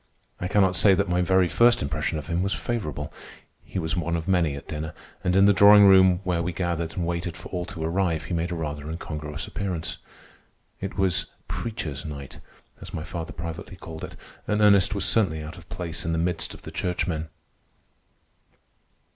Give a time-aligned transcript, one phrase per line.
[0.39, 3.13] I cannot say that my very first impression of him was favorable.
[3.63, 6.93] He was one of many at dinner, and in the drawing room where we gathered
[6.93, 9.99] and waited for all to arrive, he made a rather incongruous appearance.
[10.79, 12.39] It was "preacher's night,"
[12.81, 14.15] as my father privately called it,
[14.47, 17.29] and Ernest was certainly out of place in the midst of the churchmen.